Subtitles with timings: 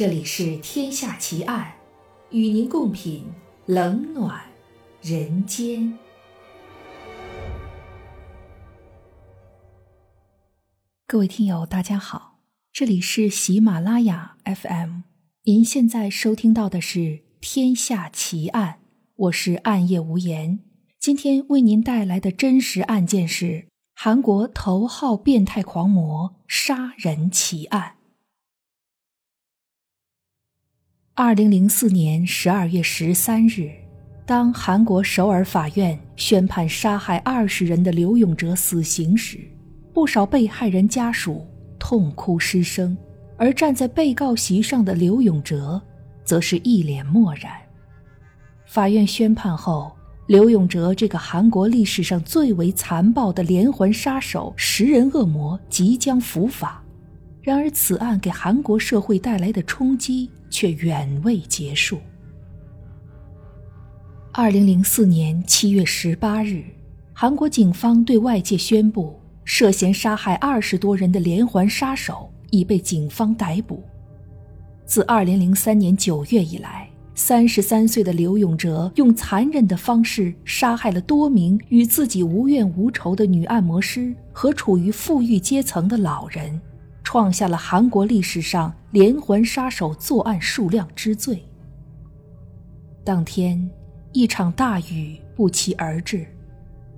[0.00, 1.74] 这里是《天下奇案》，
[2.34, 3.26] 与您共品
[3.66, 4.40] 冷暖
[5.02, 5.98] 人间。
[11.06, 12.38] 各位听友，大家好，
[12.72, 15.00] 这里是喜马拉雅 FM，
[15.44, 16.98] 您现在收听到的是
[17.42, 18.78] 《天下奇案》，
[19.16, 20.60] 我是暗夜无言。
[20.98, 27.96] 今天为您带来的真实案件是韩国头号变态狂魔杀人奇案。
[31.22, 33.70] 二零零四年十二月十三日，
[34.24, 39.38] 当韩国首尔法院宣判杀害二十人的刘永哲死刑时，
[39.92, 41.46] 不少被害人家属
[41.78, 42.96] 痛哭失声，
[43.36, 45.78] 而站在被告席上的刘永哲，
[46.24, 47.52] 则是一脸漠然。
[48.64, 49.92] 法院宣判后，
[50.26, 56.82] 刘永哲这个韩国历史上最为残暴的连环杀手、食人恶魔即将伏法。
[57.42, 60.30] 然而，此案给韩国社会带来的冲击。
[60.50, 61.98] 却远未结束。
[64.32, 66.62] 二零零四年七月十八日，
[67.12, 73.82] 韩国警方对外界宣布，涉嫌杀害二十多人的连环杀手已被警方逮捕。
[74.84, 86.60] 自二零零三年九月以来，三十三岁的刘永哲用残忍的方式杀害了多名与自己无怨无仇的女按摩师和处于富裕阶层的老人。
[87.02, 91.42] 创下了韩国历史上连环杀手作案数量之最。
[93.02, 93.68] 当天，
[94.12, 96.26] 一场大雨不期而至，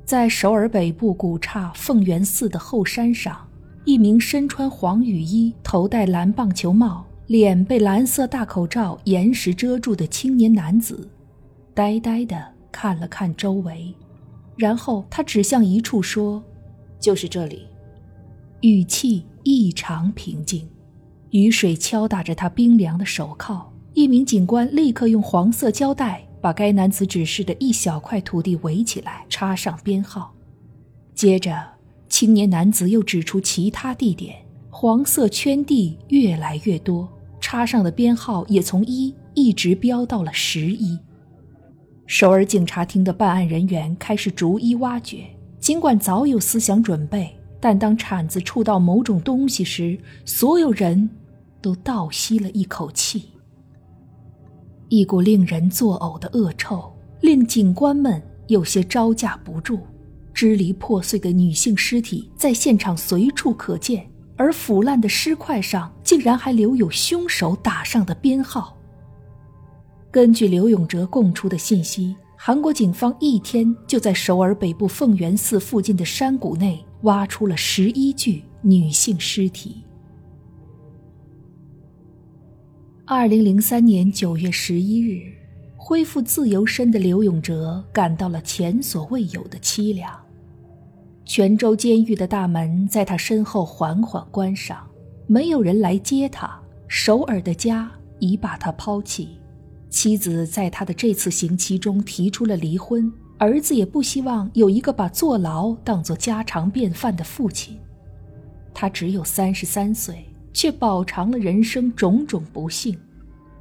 [0.05, 3.49] 在首尔北部古刹凤元寺的后山上，
[3.85, 11.09] 一名身穿黄雨衣、头戴蓝棒球帽、脸被蓝色大口罩严实遮住的青年男子，
[11.73, 12.37] 呆呆地
[12.71, 13.95] 看了看周围，
[14.57, 16.43] 然后他指向一处说
[17.01, 17.67] ：“就是这里。”
[18.61, 19.25] 语气。
[19.45, 20.69] 异常平静，
[21.31, 23.73] 雨水敲打着他冰凉的手铐。
[23.95, 30.33] 一名警官立刻用黄色胶带把该男子指示的一小块土地围起来，插上编号。
[31.15, 31.63] 接着，
[32.09, 34.37] 青年男子又指出其他地点，
[34.71, 37.09] 黄色圈地越来越多，
[37.41, 40.99] 插上的编号也从一一直飙到了十一。
[42.07, 45.25] 首尔警察厅的办案人员开始逐一挖掘，
[45.61, 47.37] 尽管早有思想准备。
[47.65, 51.09] 但当铲子触到某种东西时，所有人
[51.61, 53.29] 都倒吸了一口气。
[54.89, 59.79] 一股令人作呕的恶臭令警官们有些招架不住。
[60.35, 68.77] 支离破碎的女性尸体在现场随处可见，而腐烂的尸块上竟然还留有凶手打上的编号。
[70.11, 76.85] 根据刘永哲供出的信息，韩国警方一天就在首尔北部凤元寺附近的山谷内。
[77.03, 79.85] 挖出了十一具女性尸体。
[83.05, 85.33] 二零零三年九月十一日，
[85.77, 90.13] 恢复自由身的刘永哲感到了前所未有的凄凉。
[91.25, 94.85] 泉州监狱的大门在他身后缓缓关上，
[95.29, 96.61] 没有人来接他。
[96.89, 99.39] 首尔的家已把他抛弃，
[99.93, 103.13] 妻子在他的这次刑期中提出了离婚。
[103.37, 107.77] 儿子也不希望有一个把坐牢当作家常便饭的父亲。
[108.73, 112.99] 他只有三十三岁，却饱尝了人生种种不幸。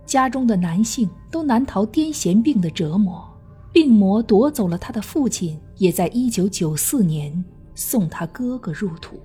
[0.05, 3.27] 家中的男性都难逃癫痫病的折磨，
[3.73, 7.43] 病魔夺走了他的父亲，也在一九九四年
[7.75, 9.19] 送他哥哥入土。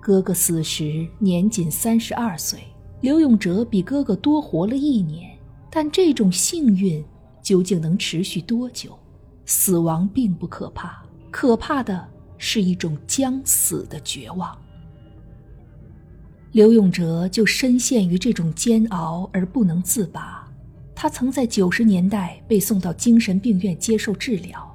[0.00, 2.60] 哥哥死时年仅三十二岁，
[3.00, 5.35] 刘永哲比哥哥多活了一年。
[5.76, 7.04] 但这种幸运
[7.42, 8.98] 究竟能持续多久？
[9.44, 14.56] 死亡并不可怕，可怕的是一种将死的绝望。
[16.52, 20.50] 刘永哲就深陷于这种煎熬而不能自拔。
[20.94, 24.74] 他曾在九十年代被送到精神病院接受治疗，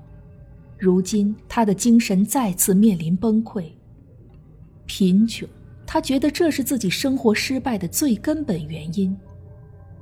[0.77, 3.65] 如今他的精神再次面临崩溃。
[4.85, 5.49] 贫穷，
[5.83, 9.17] 他觉得这是自己生活失败的最根本原因。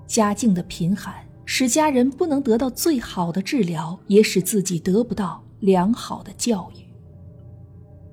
[0.09, 1.13] 家境的贫寒。
[1.51, 6.83] 使家人不能得到最好的治疗，也使自己得不到良好的教育。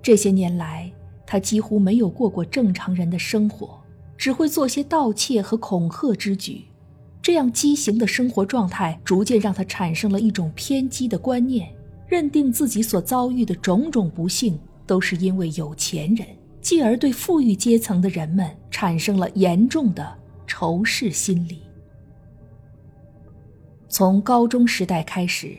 [0.00, 0.90] 这些年来，
[1.26, 3.78] 他几乎没有过过正常人的生活，
[4.16, 6.64] 只会做些盗窃和恐吓之举。
[7.20, 11.69] 这样畸形的生活状态，逐渐让他产生了一种偏激的观念，
[12.08, 16.26] 认定自己所遭遇的种种不幸都是因为有钱人，
[16.62, 20.16] 继而对富裕阶层的人们产生了严重的
[20.46, 21.65] 仇视心理。
[23.88, 25.56] 从高中时代开始，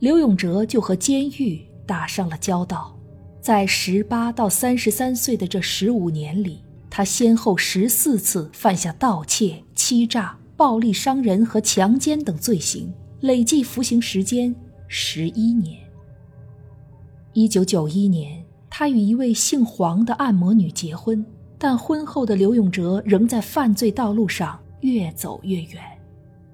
[0.00, 2.96] 刘永哲就和监狱打上了交道。
[3.40, 14.54] 在十八到三十三岁的这十五年里，他先后十四次犯下盗窃、欺诈、暴力伤人和强奸等罪行，累计服刑时间
[14.88, 15.80] 十一年。
[17.32, 21.24] 一九九一年，他与一位姓黄的按摩女结婚，
[21.56, 25.99] 但婚后的刘永哲仍在犯罪道路上越走越远。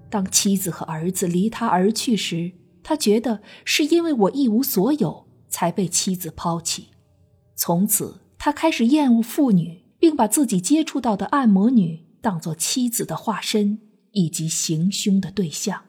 [0.09, 6.89] 当妻子和儿子离他而去时，他觉得是因为我一无所有才被妻子抛弃。
[7.55, 9.87] 从此，他开始厌恶妇女。
[9.99, 13.79] 并把自己接触到的按摩女当作妻子的化身
[14.13, 15.85] 以及行凶的对象。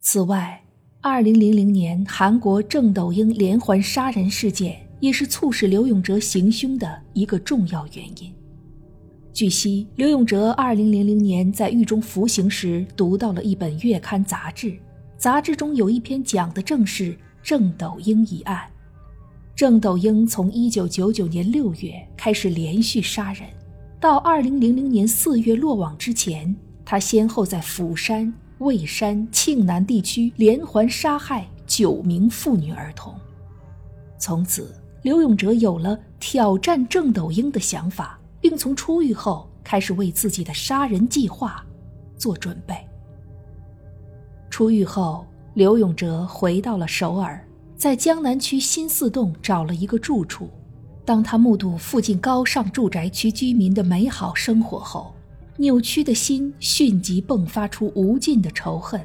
[0.00, 0.64] 此外，
[1.00, 8.34] 二零零零年韩国郑斗英连环杀人事件也是促使刘永哲行凶的一个重要原因。
[9.36, 14.74] 据悉，刘永哲二零零零年在狱中服刑时，读到了一本月刊杂志，
[15.18, 18.62] 杂志中有一篇讲的正是郑斗英一案。
[19.54, 23.42] 郑斗英从1999年6月开始连续杀人，
[24.00, 24.48] 到2000
[24.88, 33.14] 年4月落网之前，他先后在釜山、蔚山、庆南地区连环杀害九名妇女儿童。
[34.18, 38.15] 从此，刘永哲有了挑战郑斗英的想法，
[38.48, 41.66] 并从出狱后开始为自己的杀人计划
[42.16, 42.76] 做准备。
[44.48, 47.44] 出狱后，刘永哲回到了首尔。
[47.74, 50.48] 在江南区新四栋找了一个住处。
[51.04, 55.12] 当他目睹附近高尚住宅区居民的美好生活后，
[55.56, 59.04] 扭曲的心迅即迸发出无尽的仇恨，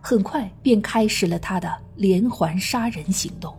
[0.00, 3.52] 很快便开始了他的连环杀人行动。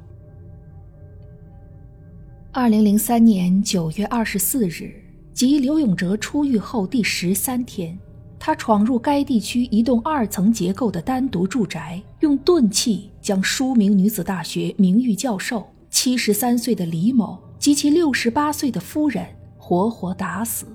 [2.53, 5.03] 二零零三年九月二十四日，
[5.37, 7.95] 即刘永哲出狱后第十三天。
[8.39, 19.27] 他闯入该地区一栋二层结构的单独住宅，用钝器将书明女子大学名誉教授七十三岁的李某及其六十八岁的夫人
[19.59, 20.65] 活活打死。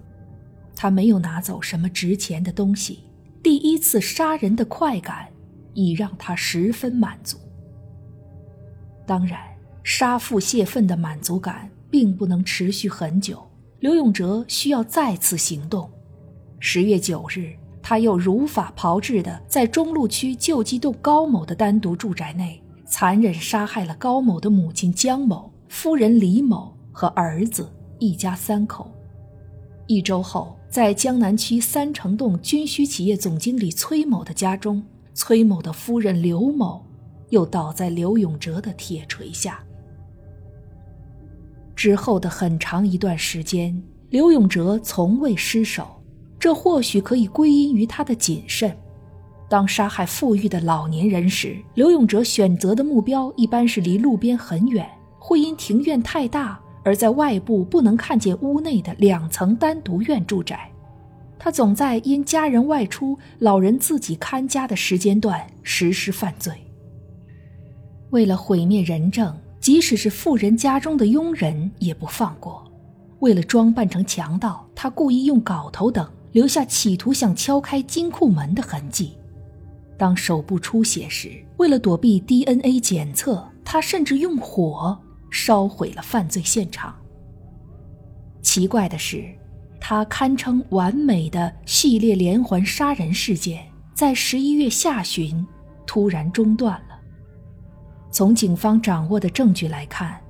[0.77, 3.01] 他没有拿走什么值钱的东西，
[3.43, 5.27] 第一次杀人的快感
[5.75, 7.37] 已让他十分满足。
[9.05, 9.41] 当然，
[9.83, 13.45] 杀父泄愤的满足感并不能持续很久，
[13.83, 15.91] 刘永哲需要再次行动。
[16.61, 17.53] 十月九日，
[17.83, 27.69] 他又如法炮制的在中路区旧基栋高某的单独住宅内，残忍杀害了高某的母亲江某、夫人李某和儿子
[27.99, 28.89] 一家三口。
[29.89, 34.81] 一周后，在江南区三城洞军需企业总经理崔某的家中，
[35.13, 36.87] 崔某的夫人刘某
[37.31, 39.61] 又倒在刘永哲的铁锤下。
[41.75, 45.87] 之后的很长一段时间，刘永哲从未失手。
[46.39, 48.77] 这或许可以归因于他的谨慎。
[49.49, 54.85] 当杀害富裕的老年人时，刘永哲选择的目标一般是离路边很远，
[55.19, 60.69] 会因庭院太大而在外部不能看见屋内的两层单独院住宅。
[61.39, 66.53] 他总在因家人外出、老人自己看家的时间段实施犯罪。
[68.11, 72.71] 为了毁灭人证，即使是富人家中的佣人也不放过。
[73.21, 76.07] 为了装扮成强盗，他故意用镐头等。
[76.33, 79.19] 留下企图想敲开金库门的痕迹。
[79.99, 84.99] 当手部出血时，为了躲避 DNA 检测，他甚至用火
[85.31, 86.97] 烧毁了犯罪现场。
[88.41, 89.23] 奇怪的是，
[89.79, 95.47] 他堪称完美的系列连环杀人事件，在十一月下旬
[95.87, 96.92] 突然中断了。
[98.13, 100.21] 从警方掌握的证据来看，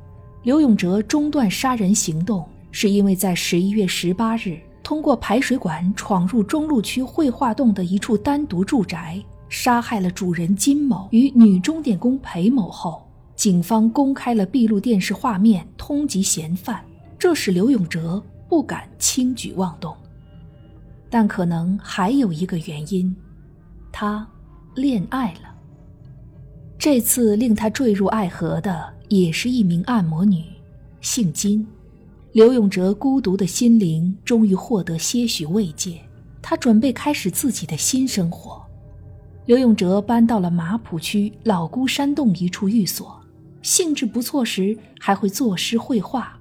[0.45, 4.59] 刘永哲中断杀人行动，是因为在十一月十八日。
[4.85, 13.03] 通过排水管闯入中路区绘画洞的一处单独住宅，杀害了主人金某与女钟点工裴某后，
[13.35, 16.85] 警方公开了闭路电视画面，通缉嫌犯。
[17.19, 19.95] 这使刘永哲不敢轻举妄动。
[21.09, 23.15] 但可能还有一个原因，
[23.91, 24.27] 他
[24.75, 25.52] 恋爱了。
[26.83, 30.43] 这次令他坠入爱河的也是一名按摩女，
[31.01, 31.65] 姓金。
[32.33, 36.01] 刘永哲孤独的心灵终于获得些许慰藉，
[36.43, 38.61] 他准备开始自己的新生活。
[39.47, 43.17] 刘永哲搬到了马浦区老姑山洞一处寓所，
[43.63, 46.37] 兴致不错时还会作诗绘画。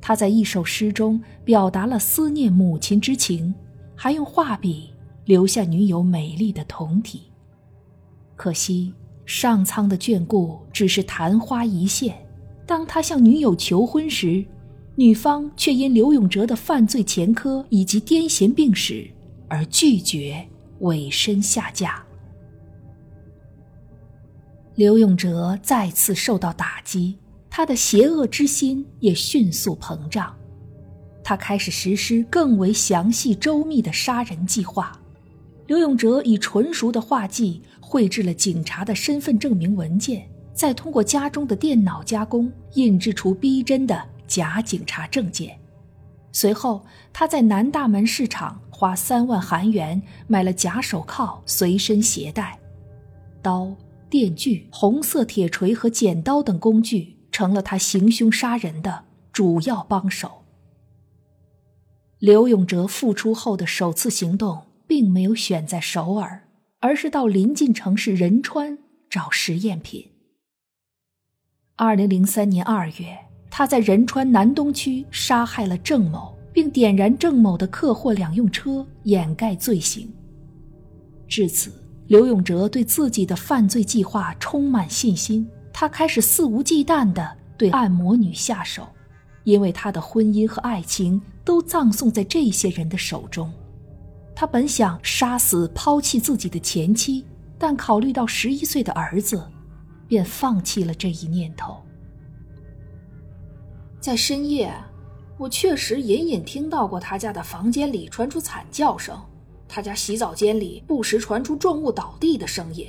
[0.00, 3.54] 他在一首诗中表达了思念母亲之情，
[3.94, 4.88] 还用画笔
[5.26, 7.24] 留下女友美丽的酮体。
[8.34, 8.94] 可惜
[9.26, 12.16] 上苍的眷顾只是昙花一现，
[12.66, 14.44] 当他向女友求婚时。
[14.96, 19.10] 女方却因刘永哲的犯罪前科以及癫痫病史
[19.48, 20.48] 而拒绝
[20.82, 22.00] 委身下嫁。
[24.76, 27.18] 刘永哲再次受到打击，
[27.50, 30.32] 他的邪恶之心也迅速膨胀。
[31.24, 34.96] 他开始实施更为详细周密的杀人计划。
[35.66, 37.60] 刘永哲以纯熟的画技
[37.94, 45.56] 绘制了警察的身份证明文件，再通过家中的电脑加工，印制出逼真的假警察证件。
[46.32, 52.58] 随后，他在南大门市场花三万韩元买了假手铐，随身携带，
[53.40, 53.72] 刀、
[54.10, 60.42] 电锯、红色铁锤和剪刀等工具成了他行凶杀人的主要帮手。
[62.18, 64.62] 刘永哲复出后的首次行动。
[64.86, 66.46] 并没有选在首尔，
[66.84, 68.76] 而是到邻近城市仁川
[69.08, 70.06] 找实验品。
[71.76, 73.16] 二零零三年二月，
[73.50, 80.12] 他在仁川南东区杀害了郑某，并点燃郑某的客货两用车，掩盖罪行。
[81.26, 81.72] 至此，
[82.08, 88.86] 刘永哲对自己的犯罪计划充满信心，他开始肆无忌惮地对按摩女下手，
[89.44, 93.50] 因为他的婚姻和爱情都葬送在这些人的手中。
[94.36, 97.24] 他本想杀死、抛弃自己的前妻，
[97.56, 99.40] 但考虑到十一岁的儿子，
[100.08, 101.76] 便放弃了这一念头。
[104.00, 104.74] 在深夜，
[105.38, 109.16] 我确实隐隐听到过他家的房间里传出惨叫声，
[109.68, 112.86] 他家洗澡间里不时传出重物倒地的声音。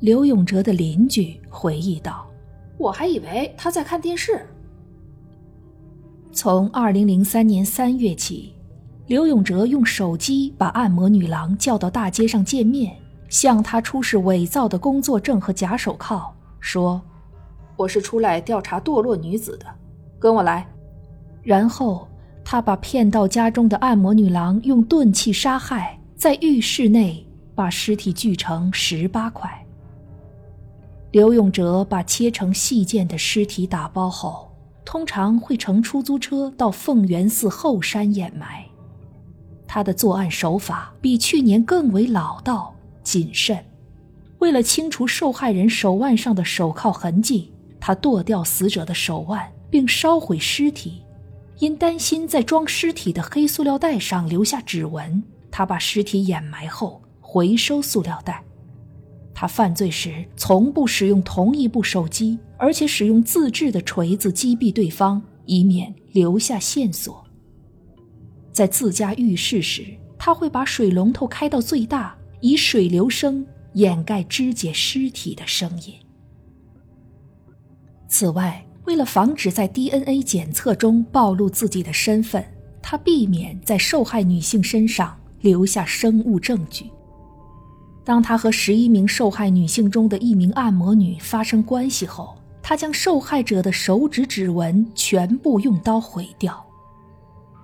[0.00, 2.30] 刘永哲的邻居回忆道
[2.78, 4.46] ：“我还以为他在看电视。”
[6.32, 8.54] 从二零零三年三月起。
[9.10, 12.96] 刘永哲用手机把按摩女郎叫到大街上见面，
[13.28, 17.02] 向她出示伪造的工作证和假手铐，说
[17.74, 19.66] ：“我是出来调查堕落女子的，
[20.20, 20.64] 跟我来。”
[21.42, 22.06] 然后
[22.44, 29.50] 他把骗到家中的按摩女郎用钝器杀害，在浴室内把尸体锯成十八块。
[31.10, 34.52] 刘永哲把切成细件的尸体打包后，
[34.84, 38.64] 通常会乘出租车到凤元寺后山掩埋。
[39.72, 42.74] 他的作案手法比去年更为老道
[43.04, 43.56] 谨慎。
[44.40, 51.02] 为了清除受害人手腕上的手铐痕迹，他剁掉死者的手腕并烧毁尸体。
[51.60, 55.22] 因担心在装尸体的黑塑料袋上留下指纹，
[55.52, 58.42] 他把尸体掩埋后回收塑料袋。
[59.32, 67.24] 他犯罪时从不使用同一部手机，而且使用自制的锤子击毙对方，以免留下线索。
[68.52, 69.84] 在自家浴室时，
[70.18, 75.94] 他会把水龙头开到最大，以水流声掩盖肢解尸体的声音。
[78.08, 82.44] 此外，为了防止在 DNA 检测中暴露自己的身份，
[82.82, 86.86] 他避免在受害女性身上留下生物证据。
[88.04, 96.66] 当他和十一名受害女性中的一名按摩女发生关系后，他将受害者的手指指纹全部用刀毁掉。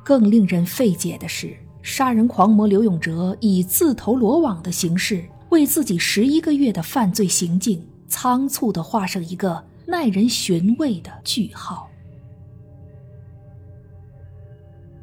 [0.07, 11.91] 更令人费解的是，杀人狂魔刘永哲以自投罗网的形式，为自己十一个月的犯罪行径仓促地画上一个耐人寻味的句号。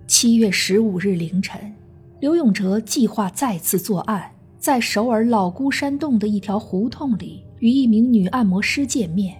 [0.08, 1.76] 七月十五日凌晨，
[2.22, 9.36] 刘永哲计划再次作案，在首尔老姑山洞的一条胡同里与一名女按摩师见面。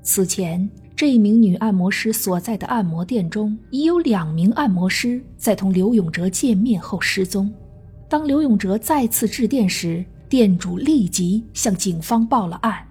[0.00, 0.70] 此前。
[0.98, 7.48] 这一名女按摩师所在的按摩店中，已有两名按摩师在同刘永哲见面后失踪。
[8.08, 12.84] 当刘永哲再次致电时，店主立即向警方报了案。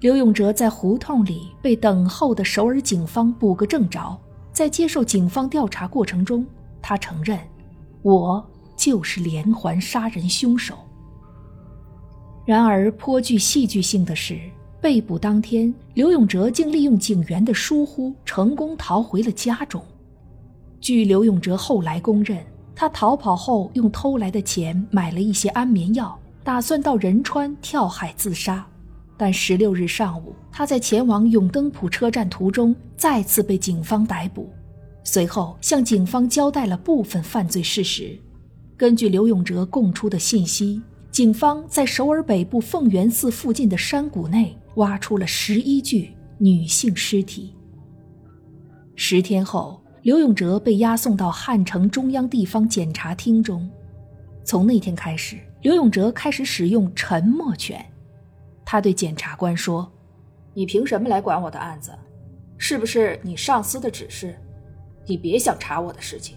[0.00, 4.18] 刘永哲在胡同里被等候的首尔警方捕个正着。
[4.52, 6.44] 在接受警方调查过程中，
[6.82, 7.38] 他承认
[8.02, 8.44] ：“我
[8.76, 10.76] 就是连环杀人凶手。”
[12.44, 14.36] 然而，颇具戏剧性的是。
[14.80, 19.82] 被捕当天，刘永哲竟利用警员的疏忽，成功逃回了家中。
[20.80, 22.38] 据刘永哲后来供认，
[22.76, 28.64] 他逃跑后用偷来的钱买了一些安眠药，打算到仁川跳海自杀。
[29.16, 34.48] 但十六日上午，他在前往永登浦车站途中再次被警方逮捕，
[35.02, 38.16] 随后向警方交代了部分犯罪事实。
[38.76, 40.80] 根据刘永哲供出的信息，
[41.10, 44.56] 警方在首尔北部凤元寺附近的山谷内。
[44.78, 47.54] 挖出了十一具女性尸体。
[48.96, 53.70] 十天后，刘永哲被押送到汉城中央地方检察厅中。
[54.42, 57.84] 从那天开始，刘永哲开始使用沉默权。
[58.64, 59.90] 他对检察官说
[60.54, 61.92] ：“你凭什么来管我的案子？
[62.56, 64.36] 是不是你上司的指示？
[65.06, 66.36] 你别想查我的事情。”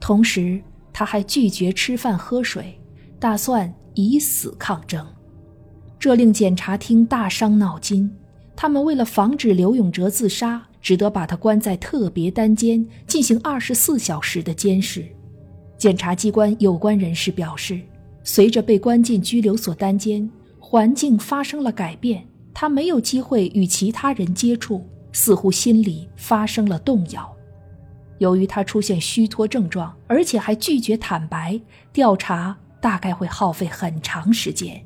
[0.00, 0.60] 同时，
[0.92, 2.80] 他还拒绝吃饭喝水，
[3.18, 5.06] 打算以死抗争。
[5.98, 8.10] 这令检察厅大伤脑筋。
[8.56, 15.04] 他们为了防止刘永哲自杀，只得把他关在特别单间进行二十四小时的监视。
[15.76, 17.80] 检察机关有关人士表示，
[18.22, 22.24] 随着被关进拘留所单间，环境发生了改变，
[22.54, 27.34] 他没有机会与其他人接触，似乎心理发生了动摇。
[28.18, 31.60] 由于他出现虚脱症状，而且还拒绝坦白，
[31.92, 34.80] 调查大概会耗费很长时间。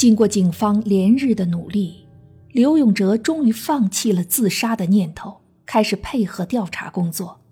[0.00, 2.06] 经过警方连日的努力，
[2.52, 7.42] 刘永哲终于放弃了自杀的念头，开始配合调查工作。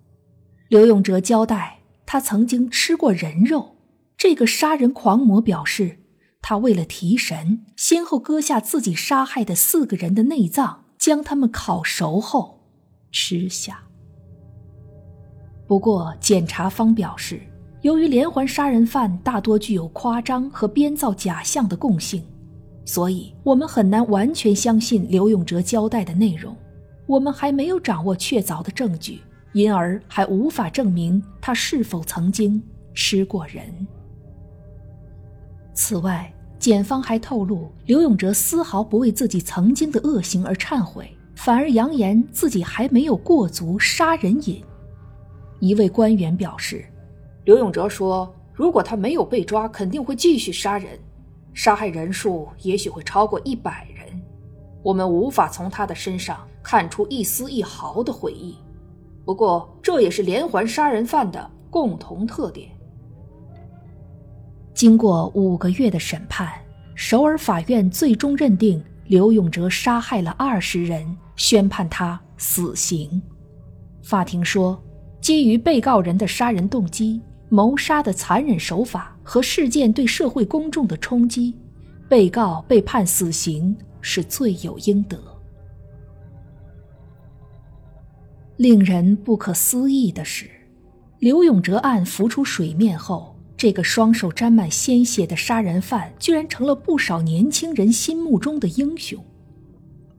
[0.68, 3.76] 刘永哲交代，他曾经吃过人肉。
[4.16, 5.98] 这个杀人狂魔表示，
[6.40, 12.60] 他为了提神，先后割下自己杀害的四个人的内脏，将他们烤熟后
[13.12, 13.82] 吃下。
[15.66, 17.42] 不过，检察方表示，
[17.82, 22.24] 由于连环杀人犯大多具有夸张和编造假象的共性。
[22.88, 26.56] 所以，我们很难完全相信刘永哲交代的内容。
[27.06, 29.20] 我们还没有掌握确凿的证据，
[29.52, 32.62] 因而还无法证明他是否曾经
[32.94, 33.86] 吃过人。
[35.74, 44.64] 此外，检方还透露，刘永哲丝毫不为自己曾经的恶行而忏悔，反而扬言自己还没有过足杀人瘾。
[45.60, 46.86] 一位官员表示，
[47.44, 50.98] 刘永哲说：“如果他没有被抓，肯定会继续杀人。”
[51.58, 54.06] 杀害人数也许会超过一百人，
[54.80, 58.54] 我们无法从他的身上看出一丝一毫的悔意。
[59.24, 62.68] 不过，这也是连环杀人犯的共同特点。
[64.72, 66.48] 经过五个月的审判，
[66.94, 73.20] 首尔法院最终认定刘永哲杀害了二十人，宣判他死刑。
[74.04, 74.80] 法庭说，
[75.20, 77.20] 基于被告人的杀人动机。
[77.50, 81.54] 谋杀的残忍手法和事件对社会公众的冲击，
[82.08, 85.18] 被告被判死刑是罪有应得。
[88.56, 90.48] 令人不可思议的是，
[91.18, 99.22] 刘永哲案浮出水面后，这个双手沾满鲜血的杀人犯居然成了不少年轻人心目中的英雄。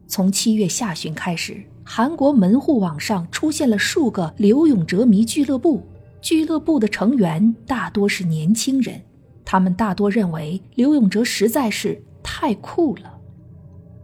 [0.05, 5.81] 从七月下旬开始，韩国门户网上出现了数个刘永哲迷俱乐部。
[6.21, 9.01] 俱乐部的成员大多是年轻人，
[9.45, 13.17] 他们大多认为刘永哲实在是太酷了。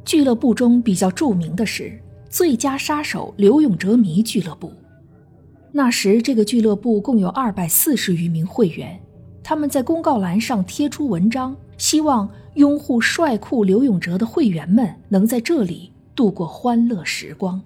[0.05, 1.99] 俱乐部中比较著名的是
[2.29, 4.71] “最佳杀手刘永哲迷俱乐部”。
[5.73, 8.97] 那时，这个俱乐部共有二百四十余名会员，
[9.43, 17.61] 他们在公告栏上贴出文章，希望拥护帅酷刘永哲的会员们能在这里度过欢乐时光。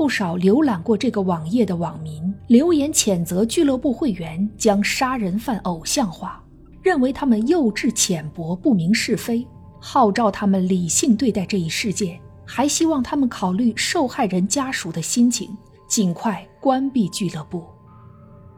[0.00, 6.42] 不少浏览过这个网页的网民留言谴责俱乐部会员将杀人犯偶像化，
[6.82, 9.46] 认为他们幼稚浅薄、不明是非，
[9.78, 15.54] 号召他们理性对待这一事件，还希望他们考虑受害人家属的心情，
[15.86, 17.62] 尽快关闭俱乐部。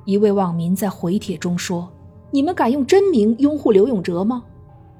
[0.04, 1.92] 一位网民在回帖中说
[2.30, 4.44] ：“你们敢用真名拥护刘永哲吗？”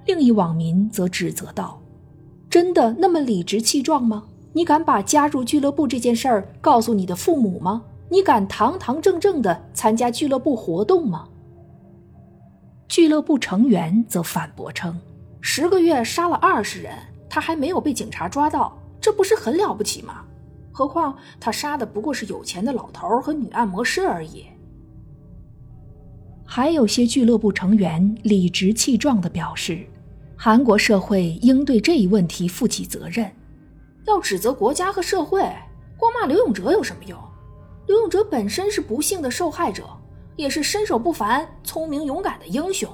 [0.07, 1.81] 另一网民则指责道
[2.51, 7.85] ：“真的那么理直气壮吗？”你敢把加入俱乐部这件事儿告诉你的父母吗？
[8.11, 11.27] 你敢堂堂正正的参加俱乐部活动吗？
[12.87, 15.01] 俱乐部成员则反驳称
[15.41, 16.93] ：“十个月杀了二十人，
[17.31, 20.23] 他还没有被警察抓到，这不是很了不起吗？
[20.71, 24.45] 何况他杀的不过是有钱的老头和女按摩师而已。”
[26.45, 29.87] 还有些俱乐部成员理直气壮的表示
[30.37, 33.27] ：“韩国社会应对这一问题负起责任。”
[34.07, 35.41] 要指责国家和社会，
[35.97, 37.19] 光骂刘永哲有什么用？
[37.87, 39.85] 刘永哲本身是不幸的受害者，
[40.37, 42.89] 也是身手不凡、聪明勇敢的英雄。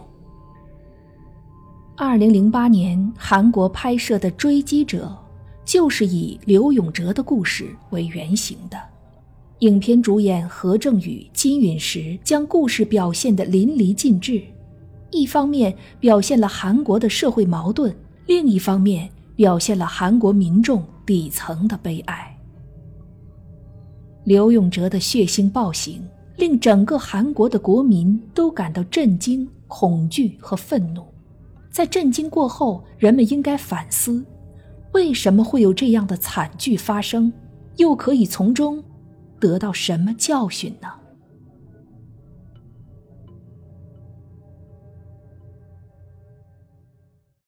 [1.96, 5.16] 二零零八年，韩国拍摄的《追击者》
[5.70, 8.78] 就是以刘永哲的故事为原型的。
[9.60, 14.40] 影片主演何正宇、金允石将故事表现得淋漓尽致，
[15.10, 17.92] 一方面表现了韩国的社会矛盾，
[18.26, 20.84] 另一方面表现了韩国民众。
[21.06, 22.38] 底层的悲哀。
[24.24, 31.02] 刘永哲的血腥暴行令整个韩国的国民都感到震惊、恐惧和愤怒。
[31.70, 34.22] 在震惊过后，人们应该反思：
[34.92, 37.32] 为什么会有这样的惨剧发生？
[37.78, 38.84] 又可以从中
[39.40, 40.88] 得到什么教训呢？